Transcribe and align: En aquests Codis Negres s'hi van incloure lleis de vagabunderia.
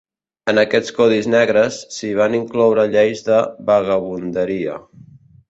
En 0.51 0.59
aquests 0.59 0.93
Codis 0.99 1.27
Negres 1.33 1.77
s'hi 1.97 2.09
van 2.21 2.39
incloure 2.39 2.87
lleis 2.97 3.23
de 3.29 3.39
vagabunderia. 3.69 4.81